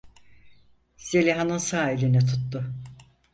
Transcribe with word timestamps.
Zeliha'nın 0.97 1.57
sağ 1.57 1.91
elini 1.91 2.19
tuttu. 2.19 2.73